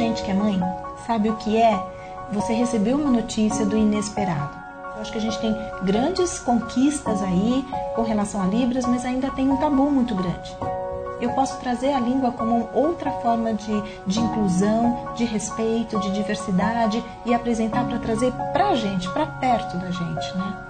[0.00, 0.58] gente que é mãe
[1.06, 1.78] sabe o que é
[2.32, 4.56] você receber uma notícia do inesperado.
[4.94, 9.30] Eu acho que a gente tem grandes conquistas aí com relação a Libras, mas ainda
[9.30, 10.56] tem um tabu muito grande.
[11.20, 17.04] Eu posso trazer a língua como outra forma de, de inclusão, de respeito, de diversidade
[17.26, 20.69] e apresentar para trazer para a gente, para perto da gente, né?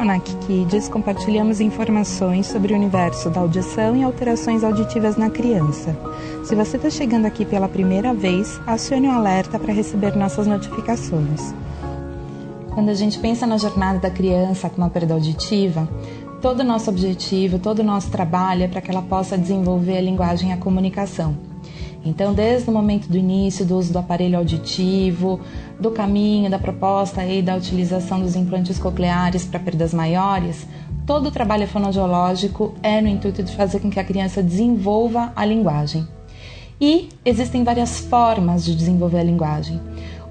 [0.00, 5.94] FONAC Kids compartilhamos informações sobre o universo da audição e alterações auditivas na criança.
[6.42, 11.54] Se você está chegando aqui pela primeira vez, acione o alerta para receber nossas notificações.
[12.72, 15.86] Quando a gente pensa na jornada da criança com uma perda auditiva,
[16.40, 20.00] todo o nosso objetivo, todo o nosso trabalho é para que ela possa desenvolver a
[20.00, 21.49] linguagem e a comunicação.
[22.04, 25.40] Então, desde o momento do início do uso do aparelho auditivo,
[25.78, 30.66] do caminho, da proposta e da utilização dos implantes cocleares para perdas maiores,
[31.06, 35.44] todo o trabalho fonoaudiológico é no intuito de fazer com que a criança desenvolva a
[35.44, 36.06] linguagem.
[36.80, 39.78] E existem várias formas de desenvolver a linguagem.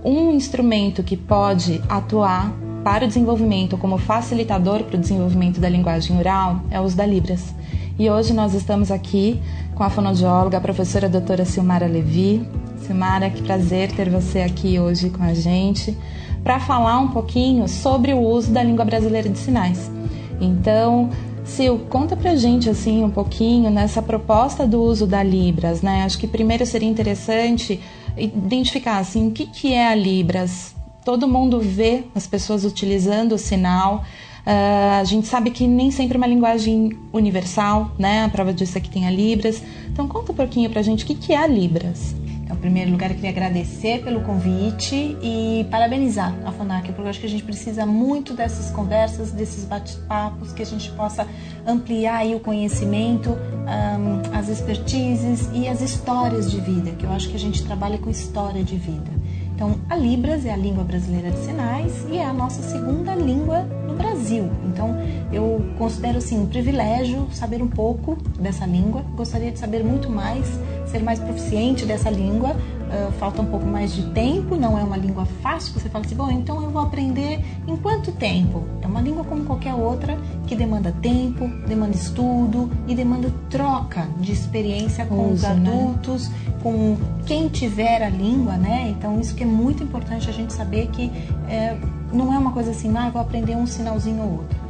[0.03, 2.51] Um instrumento que pode atuar
[2.83, 7.05] para o desenvolvimento como facilitador para o desenvolvimento da linguagem oral é o uso da
[7.05, 7.53] Libras.
[8.00, 9.42] E hoje nós estamos aqui
[9.75, 12.47] com a fonoaudióloga, a professora doutora Silmara Levi.
[12.78, 15.97] Silmara, que prazer ter você aqui hoje com a gente
[16.41, 19.91] para falar um pouquinho sobre o uso da língua brasileira de sinais.
[20.39, 21.09] Então,
[21.44, 26.03] Sil, conta pra gente assim um pouquinho nessa proposta do uso da Libras, né?
[26.06, 27.81] Acho que primeiro seria interessante
[28.17, 30.73] identificar assim o que, que é a Libras.
[31.03, 34.06] Todo mundo vê as pessoas utilizando o sinal,
[34.50, 38.23] Uh, a gente sabe que nem sempre é uma linguagem universal, né?
[38.23, 39.61] A prova disso é que tem a Libras.
[39.91, 42.16] Então conta um pouquinho pra gente o que, que é a Libras.
[42.50, 47.08] Então, em primeiro lugar, eu queria agradecer pelo convite e parabenizar a FONAC, porque eu
[47.08, 51.28] acho que a gente precisa muito dessas conversas, desses bate-papos, que a gente possa
[51.67, 57.35] ampliar o conhecimento, um, as expertises e as histórias de vida, que eu acho que
[57.35, 59.12] a gente trabalha com história de vida.
[59.59, 63.64] Então, a Libras é a língua brasileira de sinais e é a nossa segunda língua
[63.86, 64.50] no Brasil.
[64.66, 64.96] Então,
[65.34, 69.02] eu considero assim um privilégio saber um pouco dessa língua.
[69.18, 70.47] Gostaria de saber muito mais,
[70.88, 72.56] ser mais proficiente dessa língua,
[72.89, 75.73] uh, falta um pouco mais de tempo, não é uma língua fácil.
[75.73, 78.63] Você fala assim, bom, então eu vou aprender em quanto tempo?
[78.81, 80.17] É uma língua como qualquer outra
[80.47, 85.49] que demanda tempo, demanda estudo e demanda troca de experiência com Uso, os né?
[85.49, 86.35] adultos, né?
[86.61, 88.89] com quem tiver a língua, né?
[88.89, 91.11] Então isso que é muito importante a gente saber que
[91.47, 91.78] é,
[92.11, 94.69] não é uma coisa assim, ah, eu vou aprender um sinalzinho ou outro.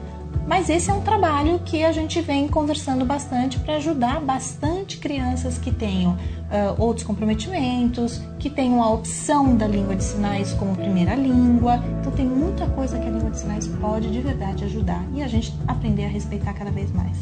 [0.50, 5.60] Mas esse é um trabalho que a gente vem conversando bastante para ajudar bastante crianças
[5.60, 11.14] que tenham uh, outros comprometimentos, que tenham a opção da língua de sinais como primeira
[11.14, 11.76] língua.
[12.00, 15.28] Então tem muita coisa que a língua de sinais pode de verdade ajudar e a
[15.28, 17.16] gente aprender a respeitar cada vez mais.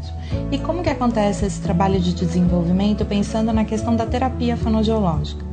[0.00, 0.14] Isso.
[0.52, 5.44] E como que acontece esse trabalho de desenvolvimento pensando na questão da terapia fonoaudiológica?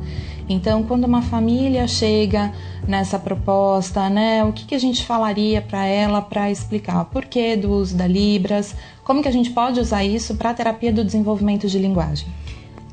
[0.48, 2.52] Então, quando uma família chega
[2.86, 7.56] nessa proposta, né, o que, que a gente falaria para ela para explicar o porquê
[7.56, 11.04] do uso da Libras, como que a gente pode usar isso para a terapia do
[11.04, 12.28] desenvolvimento de linguagem?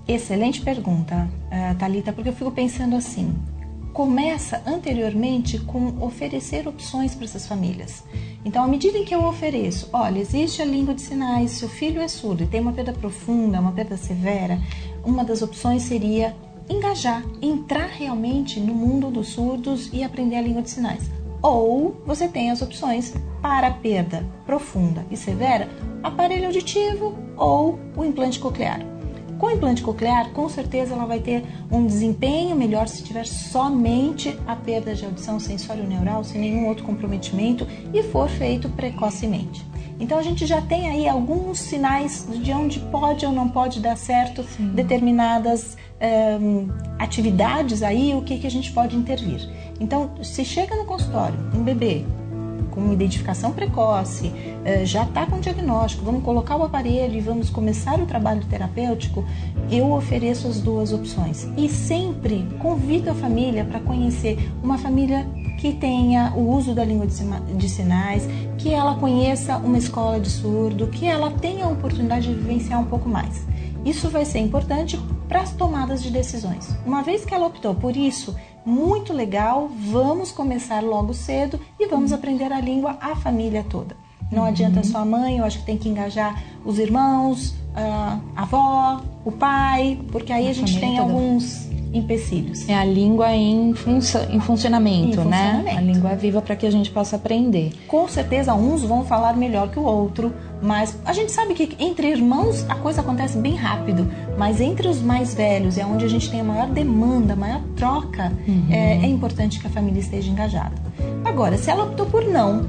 [0.08, 3.36] Excelente pergunta, uh, Talita, porque eu fico pensando assim.
[3.94, 8.04] Começa anteriormente com oferecer opções para essas famílias.
[8.44, 12.02] Então, à medida em que eu ofereço, olha, existe a língua de sinais, seu filho
[12.02, 14.60] é surdo e tem uma perda profunda, uma perda severa,
[15.06, 16.36] uma das opções seria
[16.70, 21.10] engajar, entrar realmente no mundo dos surdos e aprender a língua de sinais.
[21.42, 25.70] Ou você tem as opções para perda profunda e severa,
[26.02, 28.80] aparelho auditivo ou o implante coclear.
[29.38, 34.40] Com o implante coclear, com certeza ela vai ter um desempenho melhor se tiver somente
[34.48, 39.66] a perda de audição sensório-neural, sem nenhum outro comprometimento e for feito precocemente.
[40.04, 43.96] Então a gente já tem aí alguns sinais de onde pode ou não pode dar
[43.96, 44.68] certo Sim.
[44.68, 45.78] determinadas
[46.42, 46.68] um,
[47.00, 49.50] atividades aí, o que, que a gente pode intervir.
[49.80, 52.04] Então, se chega no consultório um bebê
[52.72, 57.98] com identificação precoce, uh, já está com diagnóstico, vamos colocar o aparelho e vamos começar
[57.98, 59.24] o trabalho terapêutico,
[59.72, 61.48] eu ofereço as duas opções.
[61.56, 65.26] E sempre convido a família para conhecer uma família
[65.64, 68.28] que tenha o uso da língua de sinais,
[68.58, 72.86] que ela conheça uma escola de surdo, que ela tenha a oportunidade de vivenciar um
[72.86, 73.48] pouco mais.
[73.86, 75.00] Isso vai ser importante
[75.30, 76.76] para as tomadas de decisões.
[76.86, 82.12] Uma vez que ela optou por isso, muito legal, vamos começar logo cedo e vamos
[82.12, 82.18] uhum.
[82.18, 83.96] aprender a língua a família toda.
[84.30, 84.50] Não uhum.
[84.50, 89.32] adianta só a mãe, eu acho que tem que engajar os irmãos, a avó, o
[89.32, 91.04] pai, porque aí a, a gente tem toda.
[91.04, 92.68] alguns empecilhos.
[92.68, 95.54] É a língua em, funcio em, funcionamento, em né?
[95.54, 95.78] funcionamento.
[95.78, 97.72] A língua é viva para que a gente possa aprender.
[97.88, 102.08] Com certeza, uns vão falar melhor que o outro, mas a gente sabe que entre
[102.08, 106.30] irmãos a coisa acontece bem rápido, mas entre os mais velhos, é onde a gente
[106.30, 108.68] tem a maior demanda, a maior troca, uhum.
[108.72, 110.74] é, é importante que a família esteja engajada.
[111.24, 112.66] Agora, se ela optou por não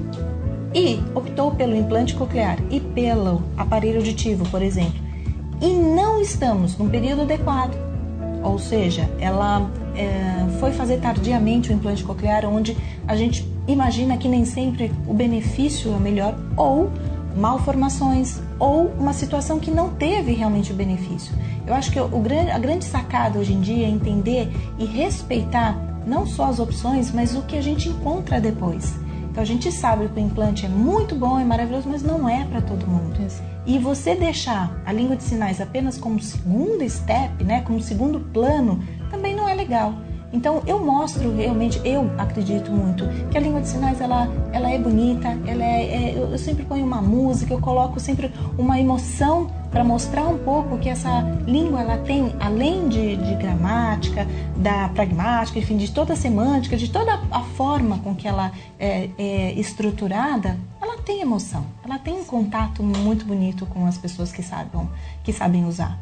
[0.75, 5.03] e optou pelo implante coclear e pelo aparelho auditivo, por exemplo,
[5.61, 7.94] e não estamos num período adequado,
[8.45, 12.77] ou seja, ela é, foi fazer tardiamente o implante coclear, onde
[13.09, 16.91] a gente imagina que nem sempre o benefício é melhor, ou
[17.35, 21.35] malformações, ou uma situação que não teve realmente o benefício.
[21.67, 25.77] Eu acho que o, a grande sacada hoje em dia é entender e respeitar
[26.07, 28.95] não só as opções, mas o que a gente encontra depois.
[29.35, 32.45] Então a gente sabe que o implante é muito bom, é maravilhoso, mas não é
[32.45, 33.19] para todo mundo.
[33.67, 38.81] E você deixar a língua de sinais apenas como segundo step, né, como segundo plano,
[39.11, 39.93] também não é legal.
[40.33, 44.79] Então eu mostro realmente, eu acredito muito que a língua de sinais ela, ela é
[44.79, 49.83] bonita, ela é, é eu sempre ponho uma música, eu coloco sempre uma emoção para
[49.83, 54.25] mostrar um pouco que essa língua ela tem, além de, de gramática,
[54.57, 59.11] da pragmática, enfim, de toda a semântica, de toda a forma com que ela é,
[59.19, 64.45] é estruturada, ela tem emoção, ela tem um contato muito bonito com as pessoas que
[64.45, 64.89] sabem,
[65.25, 65.99] que sabem usar.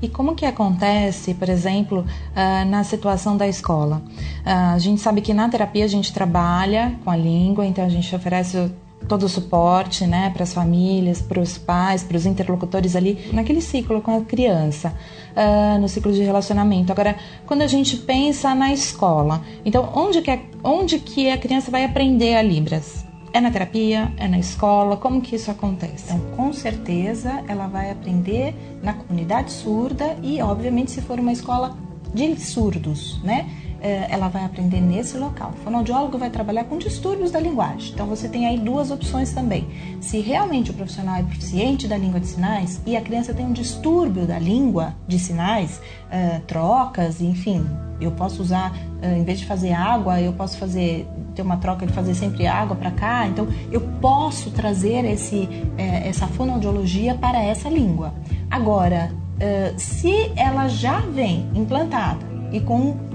[0.00, 4.02] E como que acontece, por exemplo, uh, na situação da escola?
[4.44, 7.88] Uh, a gente sabe que na terapia a gente trabalha com a língua, então a
[7.88, 8.70] gente oferece
[9.08, 13.60] todo o suporte, né, para as famílias, para os pais, para os interlocutores ali naquele
[13.60, 14.94] ciclo com a criança,
[15.36, 16.92] uh, no ciclo de relacionamento.
[16.92, 17.16] Agora,
[17.46, 21.84] quando a gente pensa na escola, então onde que, é, onde que a criança vai
[21.84, 23.04] aprender a Libras?
[23.32, 24.10] É na terapia?
[24.16, 24.96] É na escola?
[24.96, 26.04] Como que isso acontece?
[26.06, 31.76] Então, com certeza, ela vai aprender na comunidade surda e, obviamente, se for uma escola
[32.14, 33.46] de surdos, né?
[33.86, 35.52] É, ela vai aprender nesse local.
[35.56, 37.92] O fonoaudiólogo vai trabalhar com distúrbios da linguagem.
[37.92, 39.68] Então você tem aí duas opções também.
[40.00, 43.52] Se realmente o profissional é proficiente da língua de sinais e a criança tem um
[43.52, 47.64] distúrbio da língua de sinais, uh, trocas, enfim,
[48.00, 51.06] eu posso usar, uh, em vez de fazer água, eu posso fazer
[51.36, 53.28] ter uma troca de fazer sempre água para cá.
[53.28, 55.48] Então eu posso trazer esse,
[55.78, 58.12] eh, essa fonoaudiologia para essa língua.
[58.50, 59.12] Agora,
[59.76, 63.05] se ela já vem implantada e com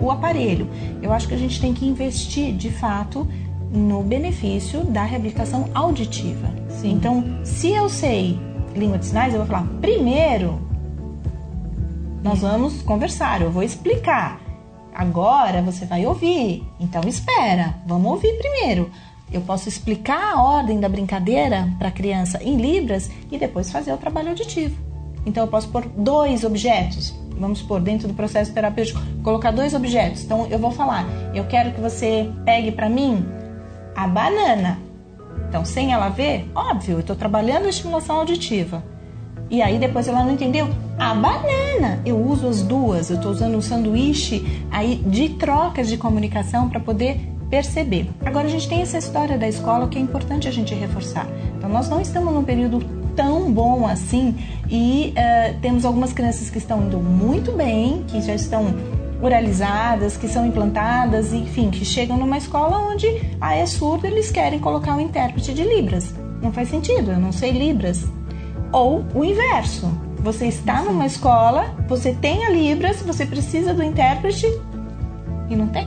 [0.00, 0.68] o aparelho.
[1.02, 3.26] Eu acho que a gente tem que investir de fato
[3.70, 6.48] no benefício da reabilitação auditiva.
[6.68, 6.92] Sim.
[6.92, 8.38] Então, se eu sei
[8.74, 10.70] língua de sinais, eu vou falar primeiro
[12.22, 14.40] nós vamos conversar, eu vou explicar.
[14.94, 16.62] Agora você vai ouvir.
[16.78, 18.90] Então espera, vamos ouvir primeiro.
[19.32, 23.92] Eu posso explicar a ordem da brincadeira para a criança em libras e depois fazer
[23.92, 24.76] o trabalho auditivo.
[25.24, 30.22] Então eu posso pôr dois objetos vamos supor, dentro do processo terapêutico, colocar dois objetos.
[30.22, 33.24] Então eu vou falar, eu quero que você pegue para mim
[33.96, 34.78] a banana.
[35.48, 38.84] Então, sem ela ver, óbvio, eu estou trabalhando a estimulação auditiva.
[39.50, 42.00] E aí depois ela não entendeu a banana.
[42.06, 46.78] Eu uso as duas, eu estou usando um sanduíche aí de trocas de comunicação para
[46.78, 48.08] poder perceber.
[48.24, 51.26] Agora a gente tem essa história da escola que é importante a gente reforçar.
[51.58, 54.34] Então nós não estamos num período tão bom assim
[54.66, 58.74] e uh, temos algumas crianças que estão indo muito bem, que já estão
[59.20, 63.06] oralizadas, que são implantadas, enfim, que chegam numa escola onde
[63.38, 66.14] ah, é surdo, eles querem colocar um intérprete de Libras.
[66.40, 68.06] Não faz sentido, eu não sei Libras.
[68.72, 69.90] Ou o inverso.
[70.20, 74.46] Você está numa escola, você tem a Libras, você precisa do intérprete
[75.50, 75.86] e não tem.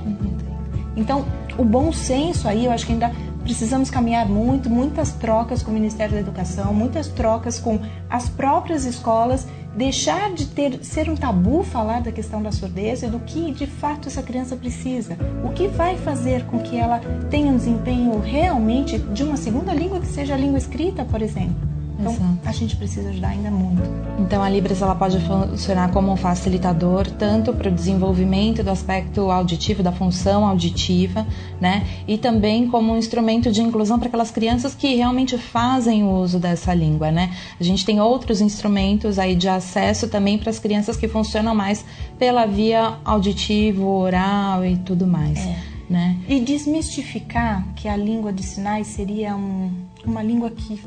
[0.96, 1.26] Então,
[1.58, 3.12] o bom senso aí, eu acho que ainda
[3.44, 8.86] precisamos caminhar muito, muitas trocas com o Ministério da Educação, muitas trocas com as próprias
[8.86, 9.46] escolas,
[9.76, 13.68] deixar de ter ser um tabu falar da questão da surdez e do que de
[13.68, 15.18] fato essa criança precisa.
[15.44, 20.00] O que vai fazer com que ela tenha um desempenho realmente de uma segunda língua
[20.00, 21.74] que seja a língua escrita, por exemplo.
[22.00, 22.40] Então, Exato.
[22.46, 23.82] a gente precisa ajudar ainda muito.
[24.20, 29.32] Então, a Libras ela pode funcionar como um facilitador tanto para o desenvolvimento do aspecto
[29.32, 31.26] auditivo, da função auditiva,
[31.62, 31.86] né?
[32.08, 36.40] E também como um instrumento de inclusão para aquelas crianças que realmente fazem o uso
[36.40, 37.32] dessa língua, né?
[37.60, 41.86] A gente tem outros instrumentos aí de acesso também para as crianças que funcionam mais
[42.18, 45.40] pela via auditivo, oral e tudo mais.
[45.40, 45.74] É.
[45.90, 46.18] Né?
[46.28, 49.70] E desmistificar que a língua de sinais seria um,
[50.06, 50.82] uma língua que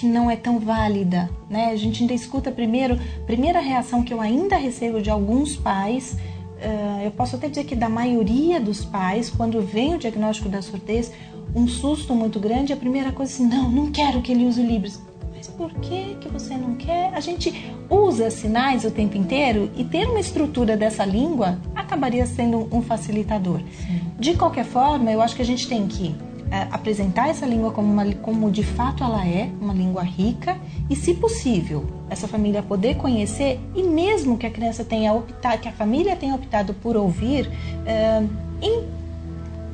[0.00, 1.66] que não é tão válida, né?
[1.66, 6.16] A gente ainda escuta primeiro, primeira reação que eu ainda recebo de alguns pais,
[6.56, 10.62] uh, eu posso até dizer que da maioria dos pais, quando vem o diagnóstico da
[10.62, 11.12] surdez,
[11.54, 14.58] um susto muito grande, a primeira coisa é assim, não, não quero que ele use
[14.58, 14.98] o Libras.
[15.36, 17.12] Mas por que, que você não quer?
[17.12, 22.68] A gente usa sinais o tempo inteiro e ter uma estrutura dessa língua acabaria sendo
[22.72, 23.60] um facilitador.
[23.86, 24.00] Sim.
[24.18, 26.14] De qualquer forma, eu acho que a gente tem que
[26.70, 31.14] apresentar essa língua como, uma, como de fato ela é, uma língua rica, e se
[31.14, 36.16] possível, essa família poder conhecer, e mesmo que a criança tenha optado, que a família
[36.16, 37.50] tenha optado por ouvir,
[37.86, 38.22] é,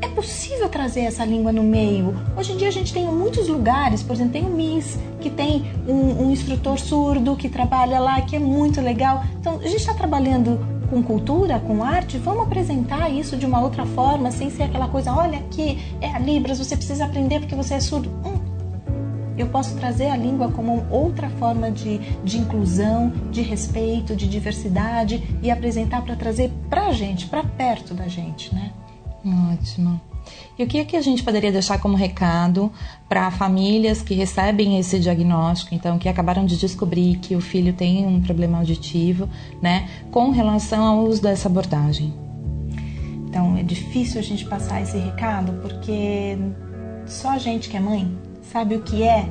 [0.02, 2.14] é possível trazer essa língua no meio.
[2.37, 5.64] Hoje em dia a gente tem muitos lugares, por exemplo, tem o MIS, que tem
[5.88, 9.25] um, um instrutor surdo que trabalha lá, que é muito legal.
[9.40, 13.84] Então a gente está trabalhando com cultura, com arte, vamos apresentar isso de uma outra
[13.86, 17.74] forma, sem ser aquela coisa, olha aqui, é a Libras, você precisa aprender porque você
[17.74, 18.10] é surdo.
[18.24, 18.36] Hum.
[19.36, 25.38] Eu posso trazer a língua como outra forma de, de inclusão, de respeito, de diversidade
[25.42, 28.72] e apresentar para trazer para a gente, para perto da gente, né?
[29.52, 30.00] Ótimo.
[30.59, 32.73] E o que é que a gente poderia deixar como recado
[33.09, 38.06] para famílias que recebem esse diagnóstico, então que acabaram de descobrir que o filho tem
[38.06, 39.28] um problema auditivo,
[39.61, 42.12] né, com relação ao uso dessa abordagem?
[43.28, 46.38] Então é difícil a gente passar esse recado porque
[47.06, 48.11] só a gente que é mãe
[48.50, 49.26] sabe o que é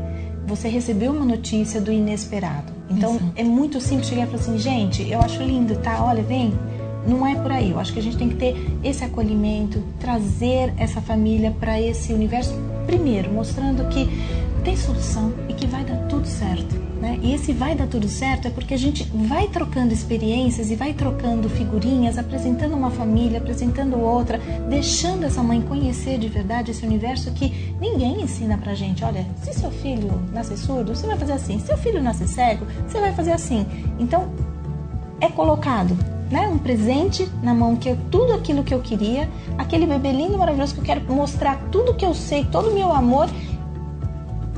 [0.46, 2.72] você receber uma notícia do inesperado.
[2.90, 3.32] Então Exato.
[3.36, 6.04] é muito simples chegar e falar assim, gente, eu acho lindo, tá?
[6.04, 6.54] Olha, vem,
[7.08, 7.72] não é por aí.
[7.72, 12.14] Eu acho que a gente tem que ter esse acolhimento, trazer essa família para esse
[12.14, 12.54] universo,
[12.86, 14.10] primeiro, mostrando que
[14.64, 16.76] tem solução e que vai dar tudo certo.
[17.00, 17.20] Né?
[17.22, 20.92] E esse vai dar tudo certo é porque a gente vai trocando experiências e vai
[20.94, 27.32] trocando figurinhas, apresentando uma família, apresentando outra, deixando essa mãe conhecer de verdade esse universo
[27.32, 29.04] que ninguém ensina pra gente.
[29.04, 31.60] Olha, se seu filho nasce surdo, você vai fazer assim.
[31.60, 33.68] Se seu filho nasce cego, você vai fazer assim.
[34.00, 34.30] Então,
[35.22, 35.96] é colocado
[36.30, 40.38] né, um presente na mão que é tudo aquilo que eu queria, aquele bebê lindo,
[40.38, 43.30] maravilhoso que eu quero mostrar tudo que eu sei, todo o meu amor,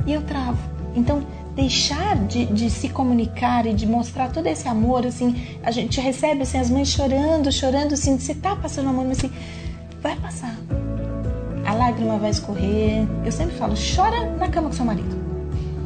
[0.06, 0.58] e eu travo.
[0.94, 1.22] Então,
[1.54, 6.42] deixar de, de, se comunicar e de mostrar todo esse amor, assim, a gente recebe
[6.42, 9.30] assim, as mães chorando, chorando, assim, você tá passando amor, mas assim,
[10.00, 10.56] vai passar.
[11.66, 13.06] A lágrima vai escorrer.
[13.24, 15.18] Eu sempre falo, chora na cama com seu marido.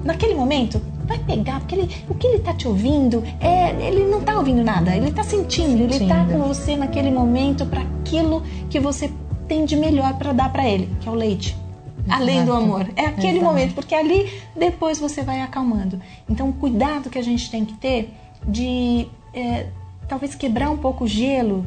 [0.05, 4.21] Naquele momento, vai pegar, porque ele, o que ele está te ouvindo, é, ele não
[4.21, 8.43] está ouvindo nada, ele está sentindo, sentindo, ele está com você naquele momento para aquilo
[8.71, 9.11] que você
[9.49, 11.57] tem de melhor para dar para ele, que é o leite.
[12.05, 12.23] Exato.
[12.23, 12.89] Além do amor.
[12.97, 13.45] É aquele Exato.
[13.45, 16.01] momento, porque ali depois você vai acalmando.
[16.29, 18.13] Então, o cuidado que a gente tem que ter
[18.47, 19.67] de é,
[20.09, 21.65] talvez quebrar um pouco o gelo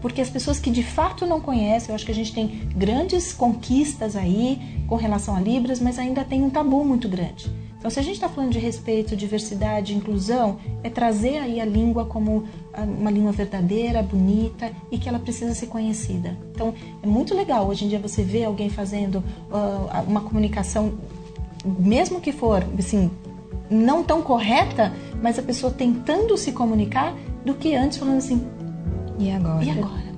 [0.00, 3.32] porque as pessoas que de fato não conhecem, eu acho que a gente tem grandes
[3.32, 7.50] conquistas aí com relação a Libras, mas ainda tem um tabu muito grande.
[7.88, 12.04] Então, se a gente está falando de respeito, diversidade, inclusão, é trazer aí a língua
[12.04, 12.44] como
[12.76, 16.36] uma língua verdadeira, bonita e que ela precisa ser conhecida.
[16.50, 20.98] Então, é muito legal hoje em dia você ver alguém fazendo uh, uma comunicação,
[21.64, 23.10] mesmo que for, assim,
[23.70, 24.92] não tão correta,
[25.22, 28.46] mas a pessoa tentando se comunicar, do que antes falando assim,
[29.18, 29.64] e agora?
[29.64, 30.08] E agora?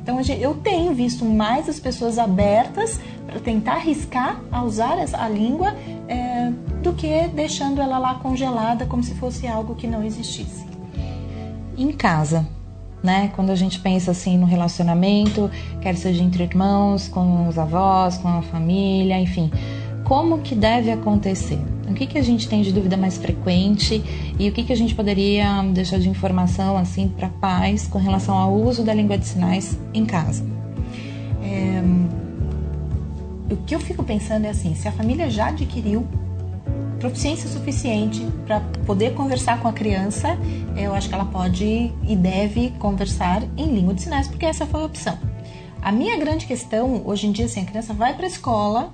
[0.00, 5.74] Então eu tenho visto mais as pessoas abertas para tentar arriscar a usar a língua
[6.08, 6.29] é,
[6.82, 10.64] do que deixando ela lá congelada como se fosse algo que não existisse.
[11.76, 12.46] Em casa,
[13.02, 13.30] né?
[13.34, 18.28] Quando a gente pensa assim no relacionamento, quer seja entre irmãos, com os avós, com
[18.28, 19.50] a família, enfim,
[20.04, 21.58] como que deve acontecer?
[21.88, 24.02] O que, que a gente tem de dúvida mais frequente
[24.38, 28.36] e o que, que a gente poderia deixar de informação assim para pais com relação
[28.36, 30.44] ao uso da língua de sinais em casa?
[31.42, 31.82] É,
[33.52, 36.06] o que eu fico pensando é assim: se a família já adquiriu
[37.00, 40.38] proficiência suficiente para poder conversar com a criança,
[40.76, 44.82] eu acho que ela pode e deve conversar em língua de sinais, porque essa foi
[44.82, 45.18] a opção.
[45.82, 48.92] A minha grande questão hoje em dia, assim, a criança vai para a escola,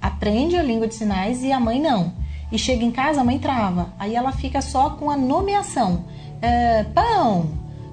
[0.00, 2.12] aprende a língua de sinais e a mãe não
[2.52, 3.88] e chega em casa, a mãe trava.
[3.98, 6.04] Aí ela fica só com a nomeação.
[6.42, 7.50] É, pão,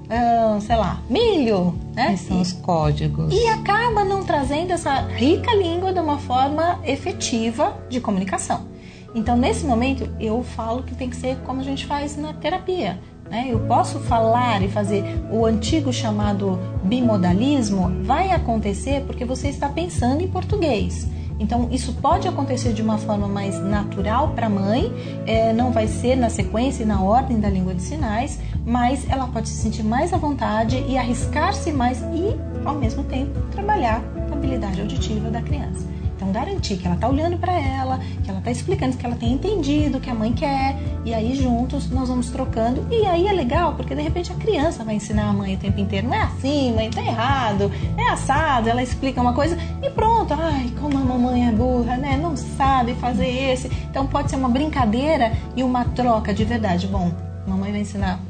[0.08, 2.14] é, sei lá, milho, né?
[2.14, 3.32] Esses são os códigos.
[3.32, 8.66] E acaba não trazendo essa rica língua de uma forma efetiva de comunicação.
[9.14, 12.98] Então, nesse momento, eu falo que tem que ser como a gente faz na terapia.
[13.30, 13.48] Né?
[13.50, 20.22] Eu posso falar e fazer o antigo chamado bimodalismo, vai acontecer porque você está pensando
[20.22, 21.06] em português.
[21.40, 24.92] Então, isso pode acontecer de uma forma mais natural para a mãe,
[25.24, 29.28] é, não vai ser na sequência e na ordem da língua de sinais, mas ela
[29.28, 34.34] pode se sentir mais à vontade e arriscar-se mais e, ao mesmo tempo, trabalhar a
[34.34, 35.86] habilidade auditiva da criança.
[36.32, 40.00] Garantir que ela está olhando para ela, que ela está explicando que ela tem entendido
[40.00, 42.86] que a mãe quer, e aí juntos nós vamos trocando.
[42.90, 45.80] E aí é legal, porque de repente a criança vai ensinar a mãe o tempo
[45.80, 48.68] inteiro: não é assim, mãe, tá errado, é assado.
[48.68, 50.34] Ela explica uma coisa e pronto.
[50.34, 52.16] Ai, como a mamãe é burra, né?
[52.16, 53.68] Não sabe fazer esse.
[53.90, 56.86] Então pode ser uma brincadeira e uma troca de verdade.
[56.86, 57.10] Bom,
[57.46, 58.20] mamãe vai ensinar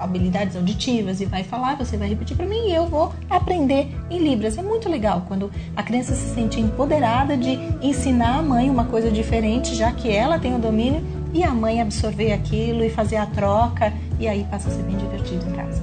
[0.00, 4.18] habilidades auditivas e vai falar, você vai repetir para mim e eu vou aprender em
[4.18, 4.56] Libras.
[4.58, 9.10] É muito legal quando a criança se sente empoderada de ensinar a mãe uma coisa
[9.10, 11.02] diferente, já que ela tem o domínio,
[11.32, 14.96] e a mãe absorver aquilo e fazer a troca, e aí passa a ser bem
[14.96, 15.82] divertido em casa.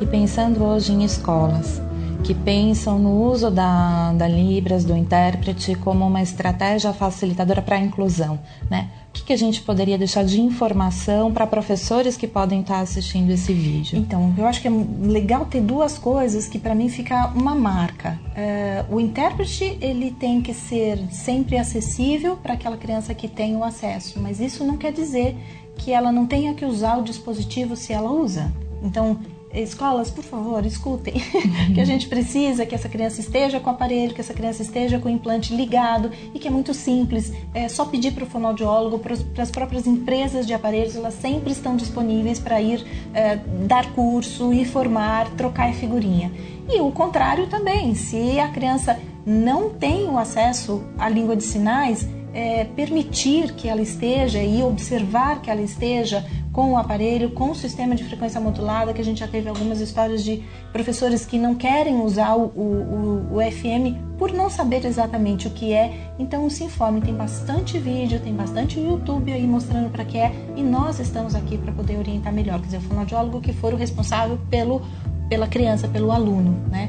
[0.00, 1.80] E pensando hoje em escolas,
[2.24, 7.78] que pensam no uso da, da Libras, do intérprete, como uma estratégia facilitadora para a
[7.78, 8.40] inclusão.
[8.70, 8.88] Né?
[9.10, 13.30] O que, que a gente poderia deixar de informação para professores que podem estar assistindo
[13.30, 13.98] esse vídeo?
[13.98, 14.70] Então, eu acho que é
[15.02, 18.18] legal ter duas coisas que para mim fica uma marca.
[18.34, 23.62] É, o intérprete ele tem que ser sempre acessível para aquela criança que tem o
[23.62, 25.36] acesso, mas isso não quer dizer
[25.76, 28.50] que ela não tenha que usar o dispositivo se ela usa.
[28.82, 29.18] Então,
[29.62, 31.14] escolas, por favor, escutem,
[31.74, 34.98] que a gente precisa que essa criança esteja com o aparelho, que essa criança esteja
[34.98, 38.98] com o implante ligado e que é muito simples, é só pedir para o fonoaudiólogo,
[38.98, 44.52] para as próprias empresas de aparelhos, elas sempre estão disponíveis para ir é, dar curso,
[44.52, 46.32] ir formar, trocar figurinha.
[46.68, 52.08] E o contrário também, se a criança não tem o acesso à língua de sinais,
[52.32, 57.54] é, permitir que ela esteja e observar que ela esteja com o aparelho, com o
[57.54, 61.56] sistema de frequência modulada, que a gente já teve algumas histórias de professores que não
[61.56, 66.12] querem usar o, o, o, FM por não saber exatamente o que é.
[66.16, 70.62] Então se informe, tem bastante vídeo, tem bastante YouTube aí mostrando para que é e
[70.62, 74.38] nós estamos aqui para poder orientar melhor, quer dizer, o fonoaudiólogo que for o responsável
[74.48, 74.80] pelo,
[75.28, 76.88] pela criança, pelo aluno, né?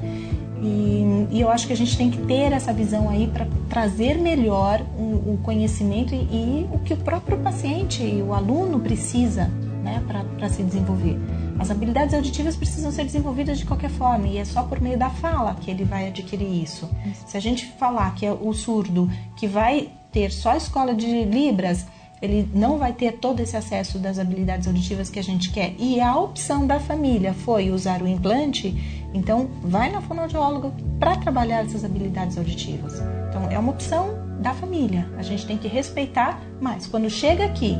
[0.65, 4.17] E, e, eu acho que a gente tem que ter essa visão aí para trazer
[4.17, 9.45] melhor o, o conhecimento e, e, o que o próprio paciente, o aluno precisa
[9.83, 11.17] né, para se desenvolver.
[11.59, 15.09] As habilidades auditivas precisam ser desenvolvidas de qualquer forma e é só por meio da
[15.09, 16.89] fala que ele vai adquirir isso.
[17.27, 21.23] Se a gente falar que é o surdo que vai ter só a escola de
[21.25, 21.85] Libras,
[22.21, 25.75] ele não vai ter todo esse acesso das habilidades auditivas que a gente quer.
[25.77, 31.63] E a opção da família foi usar o implante, então, vai na fonoaudióloga para trabalhar
[31.63, 33.01] essas habilidades auditivas.
[33.29, 34.09] Então, é uma opção
[34.41, 35.07] da família.
[35.17, 37.77] A gente tem que respeitar, mas quando chega aqui,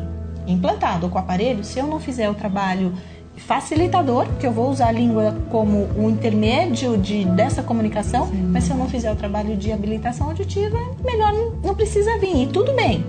[0.48, 2.94] implantado com o aparelho, se eu não fizer o trabalho
[3.36, 8.50] facilitador, que eu vou usar a língua como o intermédio de, dessa comunicação, Sim.
[8.54, 12.44] mas se eu não fizer o trabalho de habilitação auditiva, melhor não, não precisa vir.
[12.44, 13.06] E tudo bem,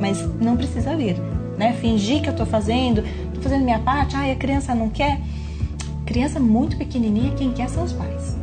[0.00, 1.16] mas não precisa vir.
[1.58, 1.72] Né?
[1.80, 5.18] Fingir que eu estou fazendo, estou fazendo minha parte, ah, a criança não quer.
[6.06, 8.36] Criança muito pequenininha, quem quer são os pais.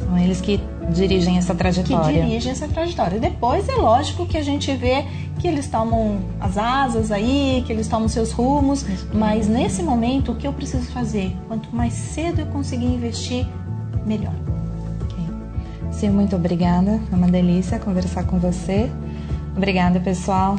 [0.00, 2.20] São eles que dirigem essa trajetória.
[2.20, 3.20] Que dirigem essa trajetória.
[3.20, 5.04] Depois é lógico que a gente vê
[5.38, 10.34] que eles tomam as asas aí, que eles tomam seus rumos, mas nesse momento o
[10.34, 11.36] que eu preciso fazer?
[11.46, 13.46] Quanto mais cedo eu conseguir investir,
[14.04, 14.34] melhor.
[15.04, 15.92] Okay.
[15.92, 17.00] Sim, muito obrigada.
[17.12, 18.90] É uma delícia conversar com você.
[19.56, 20.58] Obrigada, pessoal.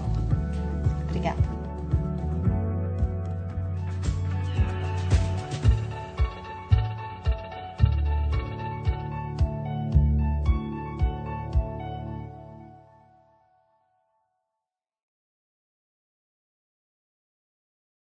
[1.10, 1.39] Obrigada.